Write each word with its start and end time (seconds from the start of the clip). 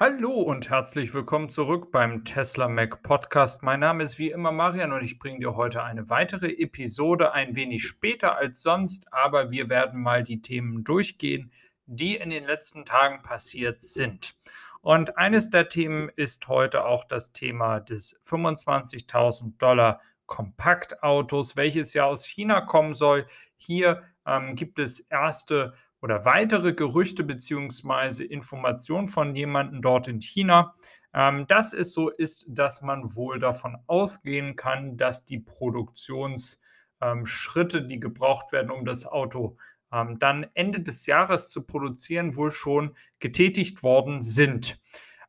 Hallo 0.00 0.30
und 0.30 0.70
herzlich 0.70 1.12
willkommen 1.12 1.50
zurück 1.50 1.90
beim 1.90 2.24
Tesla 2.24 2.68
Mac 2.68 3.02
Podcast. 3.02 3.64
Mein 3.64 3.80
Name 3.80 4.04
ist 4.04 4.16
wie 4.16 4.30
immer 4.30 4.52
Marian 4.52 4.92
und 4.92 5.02
ich 5.02 5.18
bringe 5.18 5.40
dir 5.40 5.56
heute 5.56 5.82
eine 5.82 6.08
weitere 6.08 6.52
Episode 6.52 7.32
ein 7.32 7.56
wenig 7.56 7.84
später 7.84 8.36
als 8.36 8.62
sonst, 8.62 9.12
aber 9.12 9.50
wir 9.50 9.68
werden 9.68 10.00
mal 10.00 10.22
die 10.22 10.40
Themen 10.40 10.84
durchgehen, 10.84 11.50
die 11.86 12.14
in 12.14 12.30
den 12.30 12.44
letzten 12.44 12.84
Tagen 12.84 13.24
passiert 13.24 13.80
sind. 13.80 14.36
Und 14.82 15.18
eines 15.18 15.50
der 15.50 15.68
Themen 15.68 16.10
ist 16.14 16.46
heute 16.46 16.84
auch 16.84 17.02
das 17.02 17.32
Thema 17.32 17.80
des 17.80 18.20
25.000 18.24 19.58
Dollar 19.58 20.00
Kompaktautos, 20.26 21.56
welches 21.56 21.92
ja 21.92 22.04
aus 22.04 22.24
China 22.24 22.60
kommen 22.60 22.94
soll. 22.94 23.26
Hier 23.56 24.04
ähm, 24.24 24.54
gibt 24.54 24.78
es 24.78 25.00
erste 25.00 25.74
oder 26.00 26.24
weitere 26.24 26.74
Gerüchte 26.74 27.24
bzw. 27.24 28.24
Informationen 28.24 29.08
von 29.08 29.34
jemandem 29.34 29.82
dort 29.82 30.08
in 30.08 30.20
China, 30.20 30.74
ähm, 31.14 31.46
dass 31.46 31.72
es 31.72 31.92
so 31.92 32.10
ist, 32.10 32.46
dass 32.48 32.82
man 32.82 33.16
wohl 33.16 33.40
davon 33.40 33.78
ausgehen 33.86 34.56
kann, 34.56 34.96
dass 34.96 35.24
die 35.24 35.38
Produktionsschritte, 35.38 37.82
die 37.82 38.00
gebraucht 38.00 38.52
werden, 38.52 38.70
um 38.70 38.84
das 38.84 39.06
Auto 39.06 39.56
ähm, 39.92 40.18
dann 40.18 40.46
Ende 40.54 40.80
des 40.80 41.06
Jahres 41.06 41.50
zu 41.50 41.62
produzieren, 41.62 42.36
wohl 42.36 42.50
schon 42.50 42.96
getätigt 43.20 43.82
worden 43.82 44.20
sind. 44.20 44.78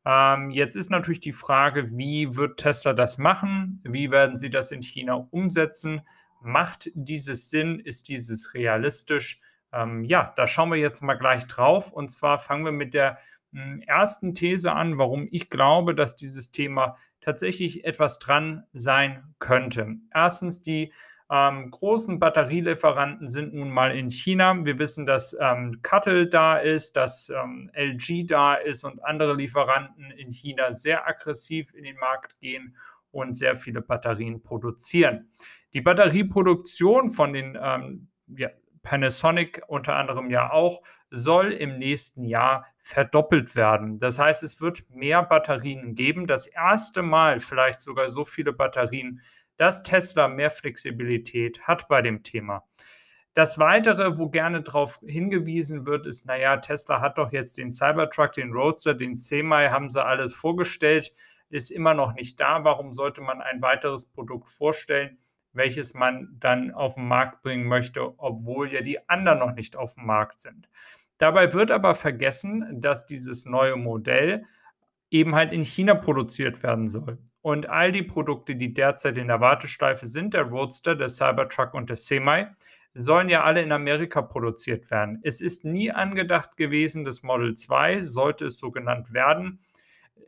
Ähm, 0.06 0.52
jetzt 0.52 0.76
ist 0.76 0.90
natürlich 0.90 1.20
die 1.20 1.34
Frage, 1.34 1.98
wie 1.98 2.36
wird 2.36 2.60
Tesla 2.60 2.94
das 2.94 3.18
machen? 3.18 3.82
Wie 3.84 4.12
werden 4.12 4.38
sie 4.38 4.50
das 4.50 4.72
in 4.72 4.82
China 4.82 5.28
umsetzen? 5.32 6.02
Macht 6.42 6.90
dieses 6.94 7.50
Sinn? 7.50 7.80
Ist 7.80 8.08
dieses 8.08 8.54
realistisch? 8.54 9.42
Ähm, 9.74 10.04
ja, 10.04 10.34
da 10.36 10.48
schauen 10.48 10.72
wir 10.72 10.78
jetzt 10.78 11.02
mal 11.02 11.16
gleich 11.16 11.48
drauf. 11.48 11.92
Und 11.92 12.10
zwar 12.10 12.40
fangen 12.40 12.66
wir 12.66 12.72
mit 12.72 12.94
der 12.94 13.18
hm, 13.54 13.82
ersten 13.86 14.36
These 14.36 14.72
an, 14.72 14.98
warum 14.98 15.28
ich 15.32 15.50
glaube, 15.50 15.96
dass 15.96 16.16
dieses 16.16 16.52
Thema 16.52 16.98
tatsächlich 17.22 17.86
etwas 17.86 18.20
dran 18.20 18.64
sein 18.74 19.24
könnte. 19.40 19.98
Erstens, 20.14 20.62
die 20.62 20.94
ähm, 21.32 21.70
großen 21.70 22.18
Batterielieferanten 22.18 23.28
sind 23.28 23.54
nun 23.54 23.70
mal 23.70 23.96
in 23.96 24.10
China. 24.10 24.66
Wir 24.66 24.80
wissen, 24.80 25.06
dass 25.06 25.38
ähm, 25.40 25.80
Cuttle 25.84 26.28
da 26.28 26.58
ist, 26.58 26.98
dass 26.98 27.30
ähm, 27.30 27.70
LG 27.74 28.26
da 28.26 28.56
ist 28.56 28.84
und 28.84 29.04
andere 29.06 29.36
Lieferanten 29.36 30.10
in 30.12 30.32
China 30.32 30.72
sehr 30.72 31.08
aggressiv 31.08 31.74
in 31.76 31.84
den 31.84 31.98
Markt 31.98 32.40
gehen 32.40 32.76
und 33.12 33.36
sehr 33.36 33.56
viele 33.56 33.82
Batterien 33.82 34.42
produzieren. 34.42 35.30
Die 35.74 35.82
Batterieproduktion 35.82 37.12
von 37.12 37.34
den 37.34 37.58
ähm, 37.62 38.08
ja, 38.36 38.50
Panasonic 38.82 39.62
unter 39.68 39.96
anderem 39.96 40.30
ja 40.30 40.52
auch, 40.52 40.82
soll 41.12 41.52
im 41.52 41.80
nächsten 41.80 42.24
Jahr 42.24 42.68
verdoppelt 42.78 43.56
werden. 43.56 44.00
Das 44.00 44.20
heißt, 44.20 44.44
es 44.44 44.62
wird 44.62 44.90
mehr 44.90 45.24
Batterien 45.24 45.96
geben. 45.96 46.28
Das 46.28 46.48
erste 46.48 47.02
Mal 47.02 47.40
vielleicht 47.40 47.82
sogar 47.82 48.10
so 48.10 48.24
viele 48.24 48.54
Batterien, 48.54 49.22
dass 49.58 49.84
Tesla 49.84 50.28
mehr 50.28 50.50
Flexibilität 50.50 51.62
hat 51.62 51.88
bei 51.88 52.02
dem 52.02 52.24
Thema. 52.24 52.64
Das 53.34 53.60
Weitere, 53.60 54.18
wo 54.18 54.30
gerne 54.30 54.62
darauf 54.62 55.00
hingewiesen 55.06 55.86
wird, 55.86 56.06
ist, 56.06 56.26
naja, 56.26 56.58
Tesla 56.58 57.00
hat 57.00 57.18
doch 57.18 57.32
jetzt 57.32 57.58
den 57.58 57.72
Cybertruck, 57.72 58.34
den 58.34 58.52
Roadster, 58.52 58.94
den 58.94 59.16
Semi, 59.16 59.68
haben 59.70 59.90
sie 59.90 60.04
alles 60.04 60.34
vorgestellt, 60.34 61.14
ist 61.50 61.70
immer 61.70 61.94
noch 61.94 62.14
nicht 62.14 62.40
da. 62.40 62.64
Warum 62.64 62.92
sollte 62.94 63.22
man 63.22 63.42
ein 63.42 63.62
weiteres 63.62 64.06
Produkt 64.06 64.50
vorstellen? 64.50 65.18
Welches 65.60 65.94
man 65.94 66.36
dann 66.40 66.72
auf 66.72 66.96
den 66.96 67.08
Markt 67.08 67.44
bringen 67.44 67.68
möchte, 67.68 68.18
obwohl 68.18 68.74
ja 68.74 68.82
die 68.82 69.08
anderen 69.08 69.38
noch 69.38 69.54
nicht 69.54 69.76
auf 69.76 69.94
dem 69.94 70.08
Markt 70.08 70.42
sind. 70.42 70.68
Dabei 71.20 71.54
wird 71.54 71.70
aber 71.70 71.94
vergessen, 71.94 72.82
dass 72.82 73.06
dieses 73.06 73.46
neue 73.46 73.76
Modell 73.76 74.46
eben 75.12 75.36
halt 75.36 75.54
in 75.54 75.64
China 75.64 75.94
produziert 75.94 76.64
werden 76.64 76.88
soll. 76.88 77.20
Und 77.42 77.70
all 77.70 77.92
die 77.92 78.04
Produkte, 78.04 78.56
die 78.56 78.74
derzeit 78.74 79.18
in 79.18 79.28
der 79.28 79.42
Warteschleife 79.42 80.08
sind, 80.08 80.34
der 80.34 80.44
Roadster, 80.44 80.96
der 80.96 81.10
Cybertruck 81.10 81.74
und 81.74 81.90
der 81.90 81.98
Semi, 81.98 82.46
sollen 82.94 83.30
ja 83.30 83.44
alle 83.44 83.62
in 83.62 83.72
Amerika 83.72 84.22
produziert 84.22 84.90
werden. 84.92 85.20
Es 85.24 85.42
ist 85.42 85.64
nie 85.64 85.92
angedacht 85.92 86.58
gewesen, 86.58 87.06
das 87.06 87.22
Model 87.22 87.54
2, 87.54 88.02
sollte 88.02 88.46
es 88.46 88.58
so 88.58 88.72
genannt 88.72 89.14
werden, 89.14 89.60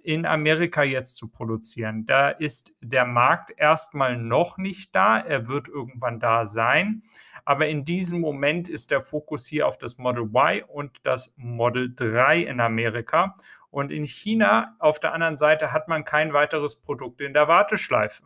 in 0.03 0.25
Amerika 0.25 0.83
jetzt 0.83 1.15
zu 1.15 1.29
produzieren. 1.29 2.05
Da 2.05 2.29
ist 2.29 2.73
der 2.81 3.05
Markt 3.05 3.51
erstmal 3.57 4.17
noch 4.17 4.57
nicht 4.57 4.95
da. 4.95 5.19
Er 5.19 5.47
wird 5.47 5.67
irgendwann 5.67 6.19
da 6.19 6.45
sein. 6.45 7.03
Aber 7.45 7.67
in 7.67 7.85
diesem 7.85 8.19
Moment 8.21 8.67
ist 8.67 8.91
der 8.91 9.01
Fokus 9.01 9.47
hier 9.47 9.67
auf 9.67 9.77
das 9.77 9.97
Model 9.97 10.23
Y 10.23 10.63
und 10.67 10.99
das 11.03 11.33
Model 11.37 11.93
3 11.95 12.41
in 12.41 12.59
Amerika. 12.59 13.35
Und 13.69 13.91
in 13.91 14.05
China 14.05 14.75
auf 14.79 14.99
der 14.99 15.13
anderen 15.13 15.37
Seite 15.37 15.71
hat 15.71 15.87
man 15.87 16.03
kein 16.03 16.33
weiteres 16.33 16.75
Produkt 16.75 17.21
in 17.21 17.33
der 17.33 17.47
Warteschleife. 17.47 18.23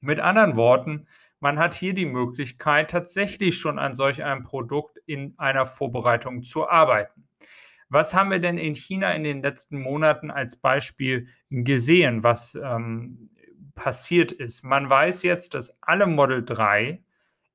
Mit 0.00 0.20
anderen 0.20 0.56
Worten, 0.56 1.08
man 1.40 1.58
hat 1.58 1.74
hier 1.74 1.94
die 1.94 2.06
Möglichkeit, 2.06 2.90
tatsächlich 2.90 3.58
schon 3.58 3.78
an 3.78 3.94
solch 3.94 4.22
einem 4.22 4.42
Produkt 4.42 4.98
in 5.06 5.34
einer 5.38 5.66
Vorbereitung 5.66 6.42
zu 6.42 6.68
arbeiten. 6.68 7.25
Was 7.88 8.14
haben 8.14 8.30
wir 8.30 8.40
denn 8.40 8.58
in 8.58 8.74
China 8.74 9.12
in 9.12 9.22
den 9.22 9.42
letzten 9.42 9.80
Monaten 9.80 10.30
als 10.30 10.56
Beispiel 10.56 11.28
gesehen, 11.50 12.24
was 12.24 12.58
ähm, 12.62 13.30
passiert 13.74 14.32
ist? 14.32 14.64
Man 14.64 14.90
weiß 14.90 15.22
jetzt, 15.22 15.54
dass 15.54 15.82
alle 15.82 16.06
Model 16.06 16.44
3 16.44 17.02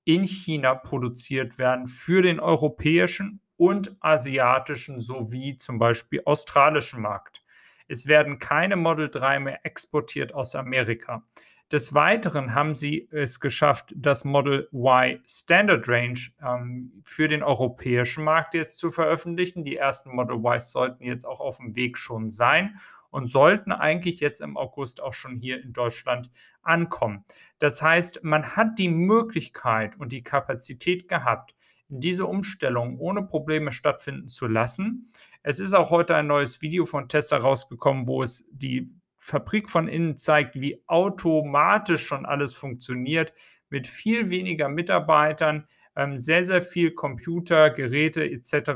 in 0.06 0.24
China 0.24 0.76
produziert 0.76 1.60
werden 1.60 1.88
für 1.88 2.22
den 2.22 2.40
europäischen 2.40 3.42
und 3.58 3.96
asiatischen 4.00 5.00
sowie 5.00 5.58
zum 5.58 5.78
Beispiel 5.78 6.22
australischen 6.26 7.02
Markt. 7.02 7.44
Es 7.88 8.08
werden 8.08 8.40
keine 8.40 8.78
Model 8.78 9.10
3 9.10 9.40
mehr 9.40 9.66
exportiert 9.66 10.34
aus 10.34 10.56
Amerika. 10.56 11.24
Des 11.72 11.94
Weiteren 11.94 12.54
haben 12.54 12.76
sie 12.76 13.08
es 13.12 13.40
geschafft, 13.40 13.94
das 13.96 14.26
Model 14.26 14.68
Y 14.74 15.22
Standard 15.26 15.88
Range 15.88 16.20
ähm, 16.46 16.92
für 17.06 17.30
den 17.30 17.44
europäischen 17.44 18.26
Markt 18.26 18.54
jetzt 18.56 18.78
zu 18.78 18.92
veröffentlichen. 18.92 19.64
Die 19.64 19.78
ersten 19.78 20.14
Model 20.14 20.42
Ys 20.44 20.74
sollten 20.74 21.06
jetzt 21.06 21.24
auch 21.24 21.40
auf 21.40 21.58
dem 21.58 21.78
Weg 21.78 21.98
schon 21.98 22.30
sein 22.30 22.78
und 23.10 23.28
sollten 23.28 23.72
eigentlich 23.72 24.20
jetzt 24.20 24.42
im 24.42 24.58
August 24.58 25.02
auch 25.02 25.14
schon 25.14 25.38
hier 25.38 25.64
in 25.64 25.72
Deutschland 25.72 26.30
ankommen. 26.62 27.24
Das 27.60 27.82
heißt, 27.82 28.26
man 28.26 28.58
hat 28.58 28.78
die 28.78 28.90
Möglichkeit 28.90 29.98
und 29.98 30.12
die 30.12 30.24
Kapazität 30.24 31.08
gehabt, 31.08 31.56
diese 31.88 32.26
Umstellung 32.26 33.00
ohne 33.00 33.24
Probleme 33.24 33.72
stattfinden 33.72 34.28
zu 34.28 34.48
lassen. 34.48 35.10
Es 35.42 35.62
ist 35.62 35.74
auch 35.74 35.90
heute 35.90 36.16
ein 36.16 36.28
neues 36.28 36.62
Video 36.62 36.84
von 36.84 37.08
Tesla 37.08 37.38
rausgekommen, 37.38 38.08
wo 38.08 38.24
es 38.24 38.46
die 38.52 38.90
Fabrik 39.22 39.70
von 39.70 39.88
innen 39.88 40.18
zeigt, 40.18 40.60
wie 40.60 40.84
automatisch 40.88 42.06
schon 42.06 42.26
alles 42.26 42.54
funktioniert, 42.56 43.34
mit 43.70 43.86
viel 43.88 44.32
weniger 44.32 44.68
Mitarbeitern, 44.68 45.68
ähm, 45.96 46.18
sehr, 46.18 46.44
sehr 46.44 46.62
viel 46.62 46.92
Computer, 46.92 47.70
Geräte 47.70 48.24
etc., 48.24 48.72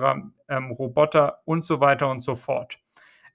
ähm, 0.47 0.71
Roboter 0.71 1.41
und 1.45 1.65
so 1.65 1.79
weiter 1.79 2.09
und 2.09 2.19
so 2.19 2.35
fort. 2.35 2.79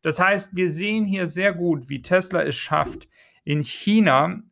Das 0.02 0.20
heißt, 0.20 0.56
wir 0.56 0.68
sehen 0.68 1.04
hier 1.04 1.26
sehr 1.26 1.52
gut, 1.52 1.88
wie 1.88 2.00
Tesla 2.00 2.42
es 2.42 2.54
schafft, 2.54 3.08
in 3.44 3.62
China 3.62 4.42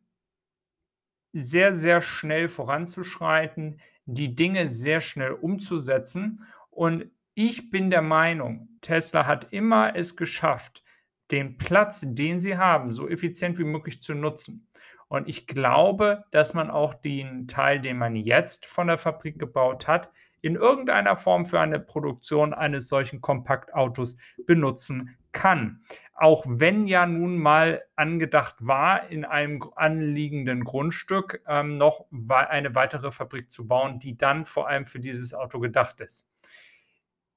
sehr, 1.31 1.71
sehr 1.71 2.01
schnell 2.01 2.49
voranzuschreiten, 2.49 3.79
die 4.05 4.35
Dinge 4.35 4.67
sehr 4.67 4.99
schnell 4.99 5.31
umzusetzen. 5.31 6.43
Und 6.69 7.09
ich 7.35 7.69
bin 7.69 7.89
der 7.89 8.01
Meinung, 8.01 8.67
Tesla 8.81 9.25
hat 9.25 9.53
immer 9.53 9.95
es 9.95 10.17
geschafft, 10.17 10.83
den 11.31 11.57
Platz, 11.57 12.03
den 12.05 12.39
sie 12.39 12.57
haben, 12.57 12.91
so 12.91 13.07
effizient 13.07 13.57
wie 13.57 13.63
möglich 13.63 14.01
zu 14.01 14.13
nutzen. 14.13 14.67
Und 15.07 15.27
ich 15.27 15.47
glaube, 15.47 16.25
dass 16.31 16.53
man 16.53 16.69
auch 16.69 16.93
den 16.93 17.47
Teil, 17.47 17.81
den 17.81 17.97
man 17.97 18.15
jetzt 18.15 18.65
von 18.65 18.87
der 18.87 18.97
Fabrik 18.97 19.39
gebaut 19.39 19.87
hat, 19.87 20.11
in 20.41 20.55
irgendeiner 20.55 21.15
Form 21.15 21.45
für 21.45 21.59
eine 21.59 21.79
Produktion 21.79 22.53
eines 22.53 22.87
solchen 22.87 23.19
Kompaktautos 23.19 24.17
benutzen 24.45 25.17
kann. 25.31 25.81
Auch 26.13 26.45
wenn 26.47 26.87
ja 26.87 27.05
nun 27.05 27.37
mal 27.37 27.83
angedacht 27.95 28.55
war, 28.59 29.09
in 29.09 29.25
einem 29.25 29.61
anliegenden 29.75 30.63
Grundstück 30.63 31.41
ähm, 31.47 31.77
noch 31.77 32.05
eine 32.27 32.75
weitere 32.75 33.11
Fabrik 33.11 33.49
zu 33.51 33.67
bauen, 33.67 33.99
die 33.99 34.17
dann 34.17 34.45
vor 34.45 34.67
allem 34.67 34.85
für 34.85 34.99
dieses 34.99 35.33
Auto 35.33 35.59
gedacht 35.59 36.01
ist. 36.01 36.27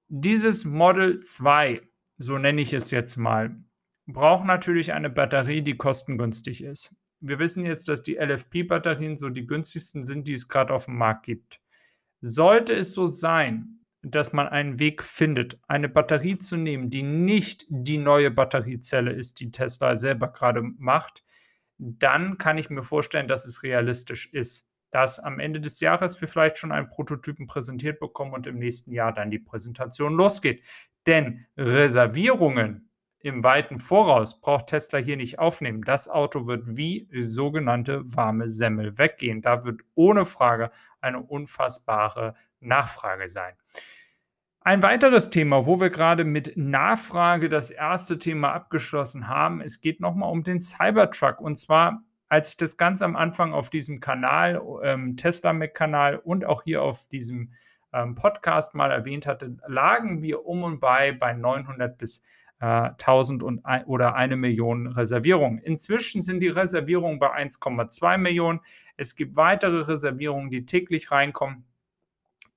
Dieses 0.09 0.65
Model 0.65 1.21
2, 1.21 1.81
so 2.19 2.39
nenne 2.39 2.61
ich 2.61 2.73
es 2.73 2.91
jetzt 2.91 3.17
mal, 3.17 3.57
braucht 4.07 4.45
natürlich 4.45 4.93
eine 4.93 5.11
Batterie, 5.11 5.63
die 5.63 5.77
kostengünstig 5.77 6.63
ist. 6.63 6.95
Wir 7.21 7.39
wissen 7.39 7.65
jetzt, 7.65 7.89
dass 7.89 8.03
die 8.03 8.17
LFP-Batterien 8.17 9.17
so 9.17 9.29
die 9.29 9.47
günstigsten 9.47 10.05
sind, 10.05 10.27
die 10.27 10.33
es 10.33 10.49
gerade 10.49 10.75
auf 10.75 10.87
dem 10.87 10.97
Markt 10.97 11.27
gibt. 11.27 11.61
Sollte 12.21 12.75
es 12.75 12.95
so 12.95 13.07
sein, 13.07 13.81
dass 14.03 14.33
man 14.33 14.49
einen 14.49 14.81
Weg 14.81 15.03
findet, 15.03 15.61
eine 15.69 15.89
Batterie 15.89 16.37
zu 16.37 16.57
nehmen, 16.57 16.91
die 16.91 17.05
nicht 17.05 17.65
die 17.69 17.99
neue 17.99 18.33
Batteriezelle 18.33 19.13
ist, 19.13 19.39
die 19.39 19.53
Tesla 19.53 19.95
selber 19.95 20.29
gerade 20.33 20.63
macht, 20.63 21.23
dann 21.79 22.39
kann 22.39 22.59
ich 22.59 22.71
mir 22.71 22.83
vorstellen, 22.83 23.29
dass 23.29 23.45
es 23.45 23.63
realistisch 23.63 24.33
ist, 24.33 24.69
dass 24.91 25.19
am 25.19 25.39
Ende 25.39 25.61
des 25.61 25.81
Jahres 25.81 26.21
wir 26.21 26.29
vielleicht 26.29 26.59
schon 26.59 26.73
einen 26.73 26.89
Prototypen 26.89 27.47
präsentiert 27.47 28.01
bekommen 28.01 28.35
und 28.35 28.47
im 28.47 28.59
nächsten 28.59 28.93
Jahr 28.93 29.13
dann 29.13 29.31
die 29.31 29.39
Präsentation 29.39 30.15
losgeht. 30.15 30.63
Denn 31.07 31.47
Reservierungen 31.57 32.92
im 33.23 33.45
weiten 33.45 33.79
Voraus 33.79 34.41
braucht 34.41 34.67
Tesla 34.67 34.99
hier 34.99 35.17
nicht 35.17 35.39
aufnehmen. 35.39 35.83
Das 35.83 36.09
Auto 36.09 36.47
wird 36.47 36.77
wie 36.77 37.09
sogenannte 37.23 38.03
warme 38.05 38.49
Semmel 38.49 38.99
weggehen. 38.99 39.43
Da 39.43 39.65
wird 39.65 39.83
ohne 39.95 40.25
Frage 40.25 40.71
eine 41.01 41.21
unfassbare 41.21 42.35
Nachfrage 42.61 43.29
sein. 43.29 43.55
Ein 44.61 44.83
weiteres 44.83 45.31
Thema, 45.31 45.67
wo 45.67 45.81
wir 45.81 45.91
gerade 45.91 46.25
mit 46.25 46.57
Nachfrage 46.57 47.49
das 47.49 47.71
erste 47.71 48.19
Thema 48.19 48.53
abgeschlossen 48.53 49.27
haben, 49.27 49.61
es 49.61 49.81
geht 49.81 50.01
nochmal 50.01 50.31
um 50.31 50.45
den 50.45 50.61
Cybertruck. 50.61 51.41
Und 51.41 51.57
zwar, 51.57 52.03
als 52.29 52.49
ich 52.49 52.57
das 52.57 52.77
ganz 52.77 53.03
am 53.03 53.17
Anfang 53.17 53.55
auf 53.55 53.71
diesem 53.71 53.99
Kanal, 53.99 54.63
ähm, 54.85 55.17
Tesla 55.17 55.53
Mac-Kanal 55.53 56.17
und 56.17 56.45
auch 56.45 56.63
hier 56.63 56.83
auf 56.83 57.09
diesem 57.09 57.53
ähm, 57.93 58.15
Podcast 58.15 58.75
mal 58.75 58.91
erwähnt 58.91 59.27
hatte, 59.27 59.57
lagen 59.67 60.23
wir 60.23 60.47
um 60.47 60.63
und 60.63 60.81
bei 60.81 61.13
bei 61.13 61.33
900 61.33 61.99
bis 61.99 62.23
1000 62.63 63.43
und 63.43 63.67
ein, 63.67 63.85
oder 63.85 64.15
eine 64.15 64.37
Million 64.37 64.87
Reservierungen. 64.87 65.59
Inzwischen 65.59 66.23
sind 66.23 66.41
die 66.41 66.49
Reservierungen 66.49 67.19
bei 67.19 67.35
1,2 67.35 68.19
Millionen. 68.19 68.61
Es 68.97 69.17
gibt 69.17 69.37
weitere 69.37 69.81
Reservierungen, 69.81 70.51
die 70.51 70.65
täglich 70.65 71.11
reinkommen. 71.11 71.65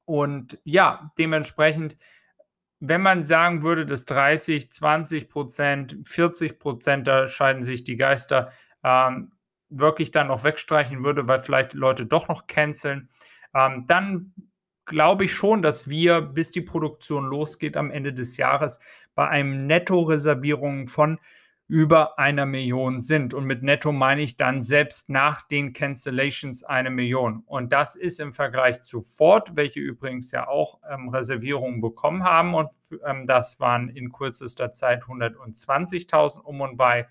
Und 0.06 0.60
ja, 0.64 1.12
dementsprechend, 1.18 1.98
wenn 2.80 3.02
man 3.02 3.24
sagen 3.24 3.64
würde, 3.64 3.88
dass 3.88 4.06
30, 4.06 4.72
20 4.72 5.30
Prozent, 5.30 5.98
40 6.04 6.60
Prozent, 6.60 7.08
da 7.08 7.28
scheiden 7.28 7.64
sich 7.64 7.84
die 7.84 7.96
Geister, 7.96 8.52
ähm, 8.84 9.32
wirklich 9.70 10.12
dann 10.12 10.28
noch 10.28 10.44
wegstreichen 10.44 11.04
würde, 11.04 11.28
weil 11.28 11.40
vielleicht 11.40 11.74
Leute 11.74 12.06
doch 12.06 12.28
noch 12.28 12.46
canceln, 12.46 13.10
ähm, 13.56 13.86
dann 13.88 14.34
glaube 14.86 15.26
ich 15.26 15.34
schon, 15.34 15.62
dass 15.62 15.90
wir, 15.90 16.22
bis 16.22 16.52
die 16.52 16.62
Produktion 16.62 17.26
losgeht 17.26 17.78
am 17.78 17.92
Ende 17.92 18.14
des 18.14 18.38
Jahres, 18.38 18.80
bei 19.16 19.28
einem 19.28 19.66
Netto-Reservierungen 19.68 20.88
von 20.88 21.20
über 21.68 22.20
einer 22.20 22.46
Million 22.46 23.02
sind. 23.02 23.34
Und 23.34 23.46
mit 23.46 23.64
Netto 23.64 23.92
meine 23.92 24.22
ich 24.22 24.38
dann 24.38 24.62
selbst 24.62 25.10
nach 25.10 25.42
den 25.48 25.74
Cancellations 25.74 26.64
eine 26.64 26.92
Million. 26.92 27.44
Und 27.48 27.74
das 27.74 27.96
ist 27.96 28.20
im 28.20 28.34
Vergleich 28.34 28.82
zu 28.82 29.02
Ford, 29.02 29.56
welche 29.56 29.80
übrigens 29.80 30.32
ja 30.32 30.48
auch 30.48 30.80
ähm, 30.88 31.10
Reservierungen 31.10 31.82
bekommen 31.82 32.24
haben. 32.24 32.54
Und 32.54 32.70
ähm, 33.04 33.26
das 33.26 33.60
waren 33.60 33.90
in 33.90 34.12
kürzester 34.12 34.74
Zeit 34.74 35.04
120.000 35.04 36.40
um 36.42 36.62
und 36.62 36.78
bei, 36.78 37.08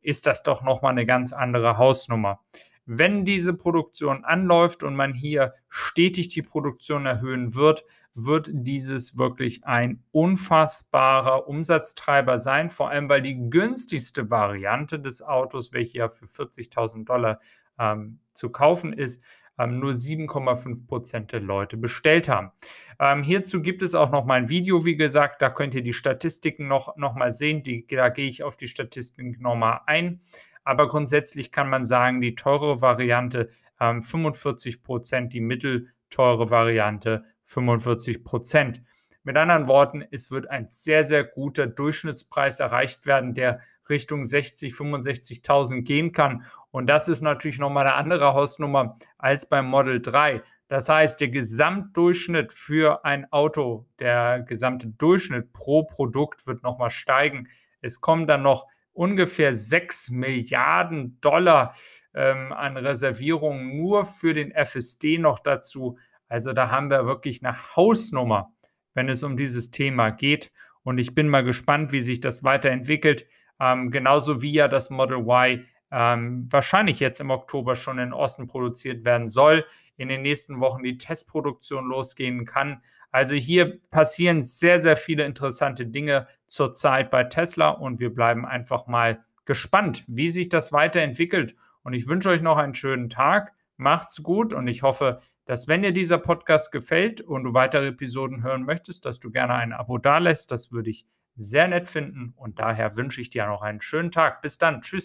ist 0.00 0.26
das 0.26 0.42
doch 0.42 0.62
nochmal 0.62 0.92
eine 0.92 1.06
ganz 1.06 1.32
andere 1.32 1.78
Hausnummer. 1.78 2.40
Wenn 2.86 3.24
diese 3.24 3.52
Produktion 3.52 4.24
anläuft 4.24 4.82
und 4.82 4.94
man 4.94 5.12
hier 5.12 5.54
stetig 5.68 6.28
die 6.28 6.42
Produktion 6.42 7.04
erhöhen 7.04 7.54
wird, 7.54 7.84
wird 8.14 8.48
dieses 8.50 9.18
wirklich 9.18 9.64
ein 9.64 10.02
unfassbarer 10.10 11.48
Umsatztreiber 11.48 12.38
sein, 12.38 12.70
vor 12.70 12.88
allem 12.88 13.08
weil 13.08 13.20
die 13.20 13.50
günstigste 13.50 14.30
Variante 14.30 14.98
des 14.98 15.20
Autos, 15.20 15.72
welche 15.72 15.98
ja 15.98 16.08
für 16.08 16.24
40.000 16.24 17.04
Dollar 17.04 17.40
ähm, 17.78 18.20
zu 18.32 18.50
kaufen 18.50 18.94
ist, 18.94 19.22
ähm, 19.58 19.78
nur 19.80 19.92
7,5 19.92 20.86
Prozent 20.86 21.32
der 21.32 21.40
Leute 21.40 21.76
bestellt 21.76 22.28
haben. 22.28 22.52
Ähm, 22.98 23.22
hierzu 23.22 23.62
gibt 23.62 23.82
es 23.82 23.94
auch 23.94 24.10
noch 24.10 24.24
mal 24.24 24.34
ein 24.34 24.48
Video, 24.48 24.84
wie 24.84 24.96
gesagt, 24.96 25.42
da 25.42 25.50
könnt 25.50 25.74
ihr 25.74 25.82
die 25.82 25.92
Statistiken 25.92 26.68
noch, 26.68 26.96
noch 26.96 27.14
mal 27.14 27.30
sehen. 27.30 27.62
Die, 27.62 27.86
da 27.86 28.08
gehe 28.08 28.28
ich 28.28 28.42
auf 28.42 28.56
die 28.56 28.68
Statistiken 28.68 29.36
nochmal 29.40 29.80
ein. 29.86 30.20
Aber 30.66 30.88
grundsätzlich 30.88 31.52
kann 31.52 31.70
man 31.70 31.84
sagen, 31.84 32.20
die 32.20 32.34
teure 32.34 32.80
Variante 32.80 33.50
ähm, 33.80 34.02
45 34.02 34.82
Prozent, 34.82 35.32
die 35.32 35.40
mittelteure 35.40 36.50
Variante 36.50 37.24
45 37.44 38.24
Prozent. 38.24 38.82
Mit 39.22 39.36
anderen 39.36 39.68
Worten, 39.68 40.04
es 40.10 40.32
wird 40.32 40.50
ein 40.50 40.66
sehr, 40.68 41.04
sehr 41.04 41.22
guter 41.22 41.68
Durchschnittspreis 41.68 42.58
erreicht 42.58 43.06
werden, 43.06 43.32
der 43.32 43.60
Richtung 43.88 44.24
60, 44.24 44.74
65.000 44.74 45.82
gehen 45.82 46.10
kann. 46.10 46.44
Und 46.72 46.88
das 46.88 47.08
ist 47.08 47.20
natürlich 47.20 47.60
nochmal 47.60 47.86
eine 47.86 47.94
andere 47.94 48.34
Hausnummer 48.34 48.98
als 49.18 49.48
beim 49.48 49.66
Model 49.66 50.02
3. 50.02 50.42
Das 50.66 50.88
heißt, 50.88 51.20
der 51.20 51.28
Gesamtdurchschnitt 51.28 52.52
für 52.52 53.04
ein 53.04 53.30
Auto, 53.32 53.86
der 54.00 54.40
gesamte 54.40 54.88
Durchschnitt 54.88 55.52
pro 55.52 55.84
Produkt 55.84 56.48
wird 56.48 56.64
nochmal 56.64 56.90
steigen. 56.90 57.46
Es 57.80 58.00
kommen 58.00 58.26
dann 58.26 58.42
noch 58.42 58.66
ungefähr 58.96 59.54
6 59.54 60.10
Milliarden 60.10 61.20
Dollar 61.20 61.74
ähm, 62.14 62.52
an 62.52 62.76
Reservierungen 62.76 63.76
nur 63.76 64.04
für 64.04 64.34
den 64.34 64.52
FSD 64.52 65.18
noch 65.18 65.38
dazu. 65.38 65.98
Also 66.28 66.52
da 66.52 66.70
haben 66.70 66.90
wir 66.90 67.06
wirklich 67.06 67.44
eine 67.44 67.76
Hausnummer, 67.76 68.52
wenn 68.94 69.08
es 69.08 69.22
um 69.22 69.36
dieses 69.36 69.70
Thema 69.70 70.10
geht. 70.10 70.50
Und 70.82 70.98
ich 70.98 71.14
bin 71.14 71.28
mal 71.28 71.44
gespannt, 71.44 71.92
wie 71.92 72.00
sich 72.00 72.20
das 72.20 72.42
weiterentwickelt. 72.42 73.26
Ähm, 73.60 73.90
genauso 73.90 74.42
wie 74.42 74.52
ja 74.52 74.68
das 74.68 74.90
Model 74.90 75.18
Y 75.18 75.66
ähm, 75.90 76.46
wahrscheinlich 76.50 76.98
jetzt 76.98 77.20
im 77.20 77.30
Oktober 77.30 77.76
schon 77.76 77.98
in 77.98 78.12
Osten 78.12 78.46
produziert 78.46 79.04
werden 79.04 79.28
soll, 79.28 79.66
in 79.96 80.08
den 80.08 80.22
nächsten 80.22 80.60
Wochen 80.60 80.82
die 80.82 80.98
Testproduktion 80.98 81.86
losgehen 81.86 82.44
kann. 82.44 82.82
Also 83.16 83.34
hier 83.34 83.80
passieren 83.90 84.42
sehr, 84.42 84.78
sehr 84.78 84.94
viele 84.94 85.24
interessante 85.24 85.86
Dinge 85.86 86.26
zurzeit 86.46 87.10
bei 87.10 87.24
Tesla 87.24 87.70
und 87.70 87.98
wir 87.98 88.12
bleiben 88.12 88.44
einfach 88.44 88.88
mal 88.88 89.24
gespannt, 89.46 90.04
wie 90.06 90.28
sich 90.28 90.50
das 90.50 90.70
weiterentwickelt. 90.70 91.56
Und 91.82 91.94
ich 91.94 92.08
wünsche 92.08 92.28
euch 92.28 92.42
noch 92.42 92.58
einen 92.58 92.74
schönen 92.74 93.08
Tag. 93.08 93.54
Macht's 93.78 94.22
gut 94.22 94.52
und 94.52 94.68
ich 94.68 94.82
hoffe, 94.82 95.22
dass 95.46 95.66
wenn 95.66 95.80
dir 95.80 95.92
dieser 95.92 96.18
Podcast 96.18 96.72
gefällt 96.72 97.22
und 97.22 97.44
du 97.44 97.54
weitere 97.54 97.86
Episoden 97.86 98.42
hören 98.42 98.64
möchtest, 98.64 99.06
dass 99.06 99.18
du 99.18 99.30
gerne 99.30 99.54
ein 99.54 99.72
Abo 99.72 99.96
dalässt. 99.96 100.50
Das 100.50 100.70
würde 100.70 100.90
ich 100.90 101.06
sehr 101.36 101.68
nett 101.68 101.88
finden 101.88 102.34
und 102.36 102.58
daher 102.58 102.98
wünsche 102.98 103.22
ich 103.22 103.30
dir 103.30 103.46
noch 103.46 103.62
einen 103.62 103.80
schönen 103.80 104.12
Tag. 104.12 104.42
Bis 104.42 104.58
dann. 104.58 104.82
Tschüss. 104.82 105.04